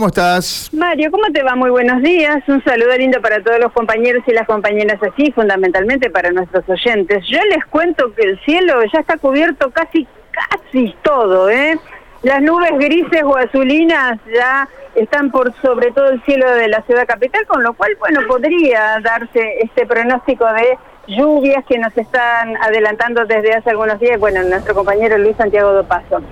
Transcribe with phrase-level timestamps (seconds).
[0.00, 0.70] ¿Cómo estás?
[0.72, 1.56] Mario, ¿cómo te va?
[1.56, 2.38] Muy buenos días.
[2.46, 7.26] Un saludo lindo para todos los compañeros y las compañeras así, fundamentalmente para nuestros oyentes.
[7.26, 11.76] Yo les cuento que el cielo ya está cubierto casi, casi todo, ¿eh?
[12.22, 17.04] Las nubes grises o azulinas ya están por sobre todo el cielo de la ciudad
[17.04, 20.78] capital, con lo cual, bueno, podría darse este pronóstico de
[21.08, 26.22] lluvias que nos están adelantando desde hace algunos días, bueno, nuestro compañero Luis Santiago Dopaso.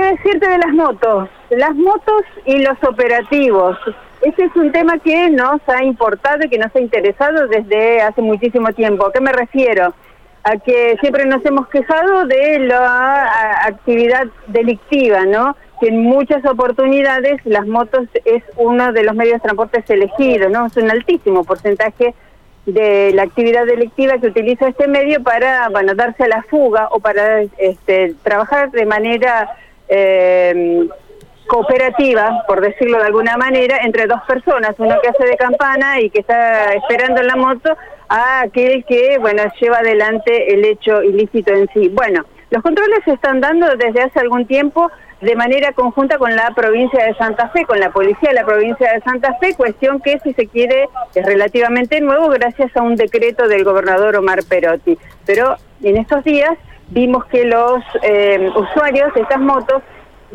[0.00, 1.28] ¿Qué decirte de las motos?
[1.50, 3.76] Las motos y los operativos.
[4.22, 8.22] Ese es un tema que nos ha importado y que nos ha interesado desde hace
[8.22, 9.06] muchísimo tiempo.
[9.06, 9.92] ¿A qué me refiero?
[10.42, 15.54] A que siempre nos hemos quejado de la actividad delictiva, ¿no?
[15.82, 20.64] Que en muchas oportunidades las motos es uno de los medios de transporte elegidos, ¿no?
[20.64, 22.14] Es un altísimo porcentaje
[22.64, 27.00] de la actividad delictiva que utiliza este medio para, bueno, darse a la fuga o
[27.00, 29.50] para este, trabajar de manera
[29.90, 30.88] eh,
[31.50, 36.08] cooperativa, por decirlo de alguna manera, entre dos personas, uno que hace de campana y
[36.08, 37.76] que está esperando en la moto,
[38.08, 41.88] a aquel que, bueno, lleva adelante el hecho ilícito en sí.
[41.88, 46.50] Bueno, los controles se están dando desde hace algún tiempo de manera conjunta con la
[46.54, 50.18] provincia de Santa Fe, con la policía de la provincia de Santa Fe, cuestión que,
[50.20, 54.98] si se quiere, es relativamente nuevo gracias a un decreto del gobernador Omar Perotti.
[55.26, 56.56] Pero en estos días
[56.90, 59.82] vimos que los eh, usuarios de estas motos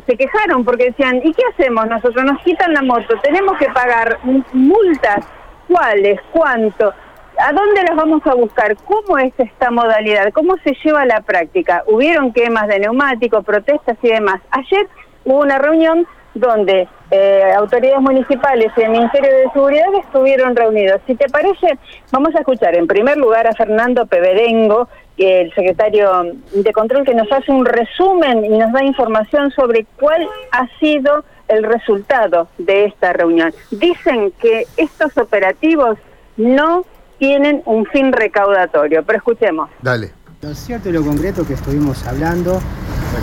[0.06, 2.24] se quejaron porque decían, ¿y qué hacemos nosotros?
[2.26, 4.20] Nos quitan la moto, tenemos que pagar
[4.54, 5.26] multas,
[5.68, 6.20] ¿cuáles?
[6.32, 6.94] ¿Cuánto?
[7.38, 8.76] ¿A dónde las vamos a buscar?
[8.86, 10.32] ¿Cómo es esta modalidad?
[10.32, 11.84] ¿Cómo se lleva a la práctica?
[11.88, 14.42] Hubieron quemas de neumáticos, protestas y demás.
[14.52, 14.88] Ayer
[15.26, 21.02] hubo una reunión donde eh, autoridades municipales y el Ministerio de Seguridad estuvieron reunidos.
[21.08, 21.78] Si te parece,
[22.12, 27.32] vamos a escuchar en primer lugar a Fernando Peberengo, el secretario de Control, que nos
[27.32, 33.14] hace un resumen y nos da información sobre cuál ha sido el resultado de esta
[33.14, 33.54] reunión.
[33.72, 35.98] Dicen que estos operativos
[36.38, 36.86] no
[37.18, 39.70] tienen un fin recaudatorio, pero escuchemos.
[39.82, 40.12] Dale.
[40.42, 42.60] Lo cierto y lo concreto que estuvimos hablando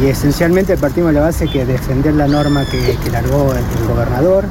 [0.00, 4.44] y esencialmente partimos de la base que defender la norma que, largó el, gobernador,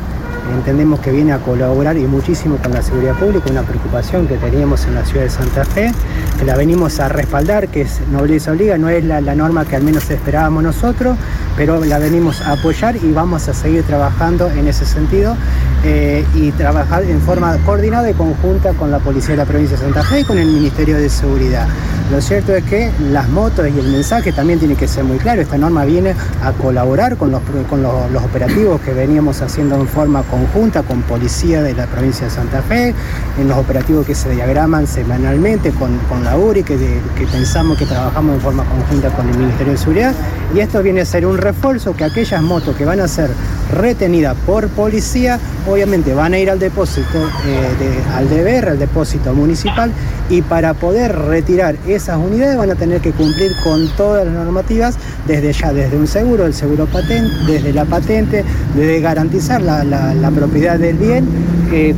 [0.55, 4.85] entendemos que viene a colaborar y muchísimo con la seguridad pública, una preocupación que teníamos
[4.85, 5.91] en la ciudad de Santa Fe,
[6.37, 9.83] que la venimos a respaldar, que es nobleza obliga, no es la, norma que al
[9.83, 11.17] menos esperábamos nosotros,
[11.55, 15.35] pero la venimos a apoyar y vamos a seguir trabajando en ese sentido
[15.83, 19.83] eh, y trabajar en forma coordinada y conjunta con la Policía de la Provincia de
[19.83, 21.67] Santa Fe y con el Ministerio de Seguridad.
[22.11, 25.41] Lo cierto es que las motos y el mensaje también tiene que ser muy claro.
[25.41, 26.13] Esta norma viene
[26.43, 31.61] a colaborar con los, con los, operativos que veníamos haciendo en forma conjunta con policía
[31.61, 32.93] de la provincia de Santa Fe,
[33.39, 36.77] en los operativos que se diagraman semanalmente con, con la URI, que,
[37.17, 40.13] que pensamos que trabajamos en forma conjunta con el Ministerio de Seguridad.
[40.53, 43.29] Y esto viene a ser un refuerzo que aquellas motos que van a ser
[43.73, 49.93] retenidas por policía, obviamente van a ir al depósito, eh, al deber, al depósito municipal,
[50.29, 54.95] y para poder retirar esas unidades van a tener que cumplir con todas las normativas,
[55.27, 58.43] desde ya, desde un seguro, el seguro patente, desde la patente,
[58.75, 61.27] desde garantizar la, propiedad del bien,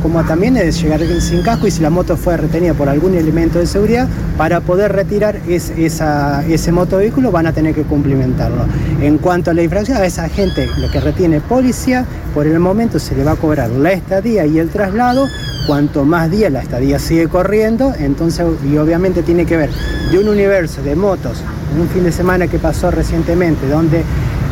[0.02, 3.58] como también es llegar sin casco y si la moto fue retenida por algún elemento
[3.58, 4.06] de seguridad,
[4.36, 8.66] para poder retirar ese motovehículo van a tener que cumplimentarlo.
[9.00, 12.04] En cuanto a la infracción, a esa gente lo que retiene policía,
[12.34, 15.28] por el momento se le va a cobrar la estadía y el traslado
[15.66, 19.70] cuanto más días la estadía sigue corriendo, entonces, y obviamente tiene que ver
[20.10, 21.38] de un universo de motos,
[21.78, 24.04] un fin de semana que pasó recientemente, donde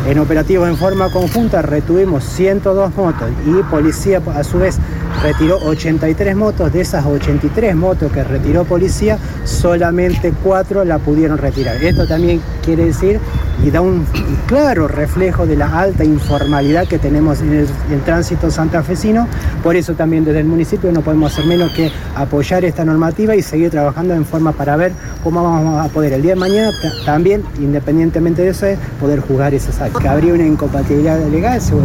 [0.09, 4.79] en operativos en forma conjunta retuvimos 102 motos y policía a su vez
[5.23, 6.73] retiró 83 motos.
[6.73, 11.77] De esas 83 motos que retiró policía, solamente 4 la pudieron retirar.
[11.83, 13.21] Esto también quiere decir
[13.65, 14.05] y da un
[14.47, 17.69] claro reflejo de la alta informalidad que tenemos en el,
[18.05, 19.29] tránsito santafesino.
[19.63, 23.43] Por eso también desde el municipio no podemos hacer menos que apoyar esta normativa y
[23.43, 26.71] seguir trabajando en forma para ver cómo vamos a poder el día de mañana
[27.07, 28.67] también, independientemente de eso,
[29.01, 29.99] poder jugar esas áreas.
[29.99, 31.85] Que habría una incompatibilidad legal, según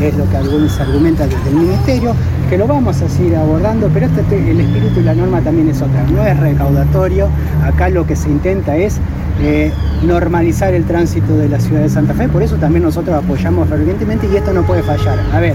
[0.00, 2.14] es lo que algunos argumentan desde el ministerio,
[2.48, 5.82] que lo vamos a seguir abordando, pero este, el espíritu y la norma también es
[5.82, 7.28] otra, no es recaudatorio,
[7.64, 8.98] acá lo que se intenta es
[9.40, 9.72] eh,
[10.02, 14.28] normalizar el tránsito de la ciudad de Santa Fe, por eso también nosotros apoyamos fervientemente
[14.32, 15.18] y esto no puede fallar.
[15.32, 15.54] A ver,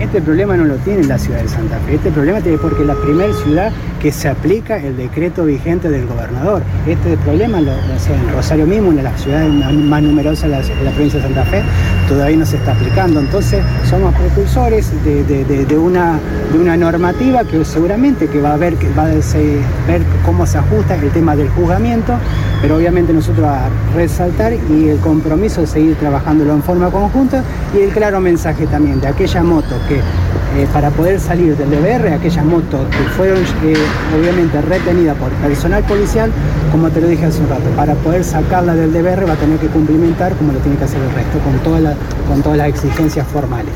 [0.00, 2.86] este problema no lo tiene la ciudad de Santa Fe, este problema tiene porque es
[2.86, 3.72] la primera ciudad
[4.04, 6.62] que se aplica el decreto vigente del gobernador.
[6.86, 11.24] Este problema, lo, en Rosario mismo, en la ciudad más numerosa de la, provincia de
[11.24, 11.62] Santa Fe,
[12.06, 13.20] todavía no se está aplicando.
[13.20, 16.18] Entonces, somos precursores de, una,
[16.52, 20.58] de una normativa que seguramente que va a ver, que va a ver cómo se
[20.58, 22.12] ajusta el tema del juzgamiento,
[22.60, 27.42] pero obviamente nosotros a resaltar y el compromiso de seguir trabajándolo en forma conjunta
[27.74, 32.12] y el claro mensaje también de aquella moto que eh, para poder salir del DBR,
[32.12, 33.74] aquellas motos que fueron eh,
[34.18, 36.30] obviamente retenidas por personal policial,
[36.70, 39.58] como te lo dije hace un rato, para poder sacarla del DBR va a tener
[39.58, 41.96] que cumplimentar como lo tiene que hacer el resto, con, toda
[42.28, 43.74] con todas las exigencias formales.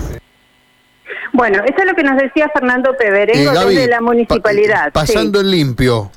[1.32, 4.93] Bueno, eso es lo que nos decía Fernando Peberengo eh, desde la municipalidad.
[4.93, 6.11] pasando en limpio.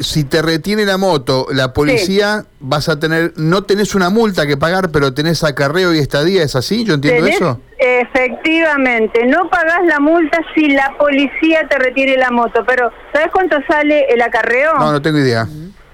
[0.00, 4.56] Si te retiene la moto, la policía vas a tener, no tenés una multa que
[4.56, 6.84] pagar, pero tenés acarreo y estadía, ¿es así?
[6.84, 7.60] ¿Yo entiendo eso?
[7.78, 13.56] Efectivamente, no pagás la multa si la policía te retiene la moto, pero ¿sabes cuánto
[13.68, 14.74] sale el acarreo?
[14.78, 15.46] No, no tengo idea.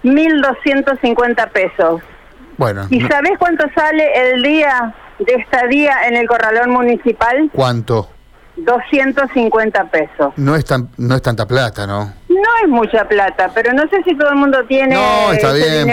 [0.03, 2.01] 1.250 pesos.
[2.57, 2.87] Bueno.
[2.91, 7.51] ¿Y sabés cuánto sale el día de estadía en el corralón municipal?
[7.53, 8.09] ¿Cuánto?
[8.57, 10.33] 250 pesos.
[10.37, 12.13] No es, tan, no es tanta plata, ¿no?
[12.37, 15.87] No es mucha plata, pero no sé si todo el mundo tiene no, está bien,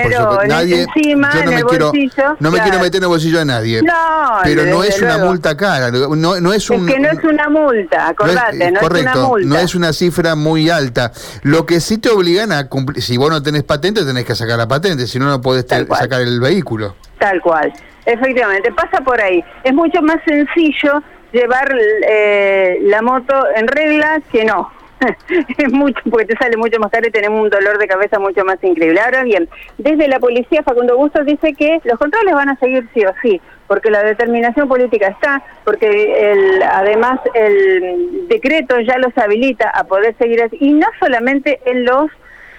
[0.47, 1.91] nadie, encima, yo no me quiero,
[2.39, 3.81] No me quiero meter en el bolsillo de nadie.
[3.81, 5.91] No, pero no es una multa cara.
[5.91, 9.27] No, no es, un, es que no es una multa, acordate, no es, correcto, una
[9.27, 9.47] multa.
[9.47, 11.11] No es una cifra muy alta.
[11.43, 14.57] Lo que sí te obligan a cumplir, si vos no tenés patente, tenés que sacar
[14.57, 16.95] la patente, si no, no podés sacar el vehículo.
[17.19, 17.71] Tal cual,
[18.05, 19.43] efectivamente, pasa por ahí.
[19.63, 21.01] Es mucho más sencillo
[21.31, 21.73] llevar
[22.07, 24.82] eh, la moto en regla que no.
[25.57, 28.43] es mucho, porque te sale mucho más caro y tenemos un dolor de cabeza mucho
[28.45, 28.99] más increíble.
[28.99, 33.05] Ahora bien, desde la policía Facundo Bustos dice que los controles van a seguir sí
[33.05, 39.69] o sí, porque la determinación política está, porque el, además el decreto ya los habilita
[39.69, 42.09] a poder seguir así, y no solamente en los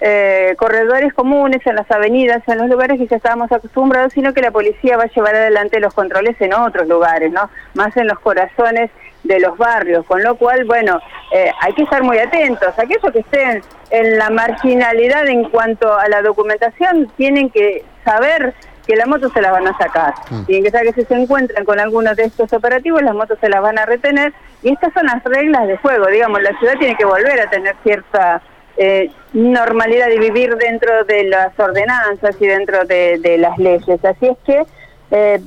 [0.01, 4.41] eh, corredores comunes, en las avenidas, en los lugares que ya estábamos acostumbrados, sino que
[4.41, 7.49] la policía va a llevar adelante los controles en otros lugares, ¿no?
[7.73, 8.91] Más en los corazones
[9.25, 10.99] de los barrios, con lo cual, bueno,
[11.31, 12.77] eh, hay que estar muy atentos.
[12.77, 18.53] Aquellos que estén en la marginalidad en cuanto a la documentación tienen que saber
[18.85, 20.13] que la moto se la van a sacar.
[20.29, 20.45] Mm.
[20.45, 23.49] Tienen que saber que si se encuentran con algunos de estos operativos, las motos se
[23.49, 24.33] las van a retener.
[24.61, 26.07] Y estas son las reglas de juego.
[26.07, 28.41] Digamos, la ciudad tiene que volver a tener cierta
[28.77, 34.03] eh, normalidad de vivir dentro de las ordenanzas y dentro de, las leyes.
[34.05, 34.63] Así es que
[35.11, 35.41] eh,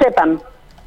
[0.00, 0.40] sepan,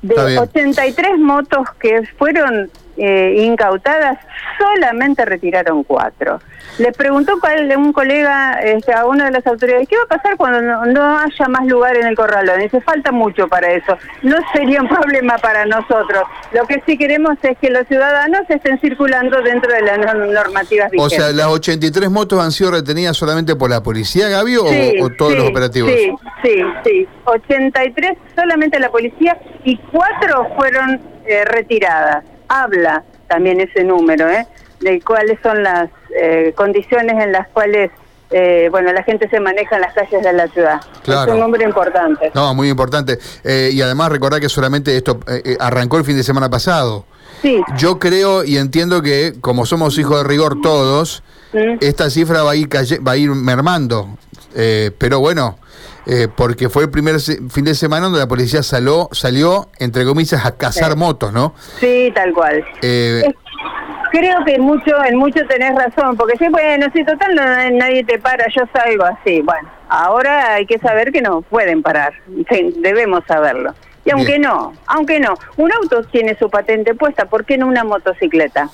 [0.07, 4.17] de 83 motos que fueron eh, incautadas,
[4.57, 6.39] solamente retiraron cuatro.
[6.77, 7.39] Le preguntó
[7.77, 11.47] un colega este, a una de las autoridades, ¿qué va a pasar cuando no, haya
[11.47, 12.59] más lugar en el corralón?
[12.59, 13.97] Dice, falta mucho para eso.
[14.23, 16.23] No sería un problema para nosotros.
[16.53, 20.99] Lo que sí queremos es que los ciudadanos estén circulando dentro de las normativas vigentes.
[20.99, 25.35] O sea, ¿las 83 motos han sido retenidas solamente por la policía, Gaby, o, todos
[25.35, 25.91] los operativos?
[25.91, 26.11] Sí,
[26.43, 27.07] sí, sí.
[27.25, 32.23] 83 solamente la policía y cuatro fueron eh, retiradas.
[32.47, 34.47] Habla también ese número, ¿eh?
[34.79, 37.91] De cuáles son las eh, condiciones en las cuales
[38.31, 40.81] eh, bueno, la gente se maneja en las calles de la ciudad.
[41.05, 42.31] Es un número importante.
[42.33, 43.19] No, muy importante.
[43.43, 45.19] Eh, y además recordar que solamente esto
[45.59, 47.05] arrancó el fin de semana pasado.
[47.41, 47.61] Sí.
[47.77, 51.77] Yo creo y entiendo que como somos hijos de rigor todos, mm.
[51.81, 54.17] esta cifra va a ir, va a ir mermando.
[54.97, 55.59] pero bueno,
[56.35, 60.55] porque fue el primer fin de semana donde la policía salió, salió entre comillas, a
[60.55, 61.53] cazar motos, ¿no?
[61.79, 62.63] Sí, tal cual.
[64.11, 67.35] Creo que mucho, en mucho tenés razón, porque si, bueno, si total
[67.77, 69.41] nadie te para, yo salgo así.
[69.41, 72.13] Bueno, ahora hay que saber que no pueden parar,
[72.77, 73.73] debemos saberlo.
[74.05, 77.83] Y aunque no, aunque no, un auto tiene su patente puesta, ¿por qué no una
[77.83, 78.69] motocicleta?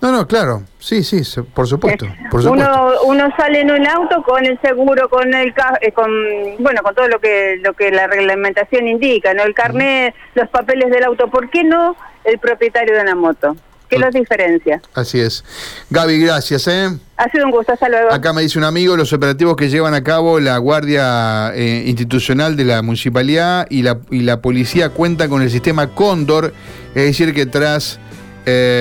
[0.00, 1.20] No, no, claro, sí, sí,
[1.54, 2.70] por supuesto, por supuesto.
[2.70, 5.52] Uno, uno sale en un auto con el seguro, con el
[5.82, 6.10] eh, con
[6.58, 10.90] bueno, con todo lo que lo que la reglamentación indica, no el carnet, los papeles
[10.90, 13.56] del auto, ¿por qué no el propietario de una moto?
[13.90, 14.80] ¿Qué los diferencia?
[14.94, 15.44] Así es.
[15.90, 16.68] Gaby, gracias.
[16.68, 16.88] ¿eh?
[17.16, 18.12] Ha sido un gusto, hasta luego.
[18.12, 22.56] Acá me dice un amigo, los operativos que llevan a cabo la Guardia eh, Institucional
[22.56, 26.54] de la Municipalidad y la, y la Policía cuentan con el sistema Cóndor,
[26.94, 27.98] es decir, que tras...
[28.46, 28.78] Eh,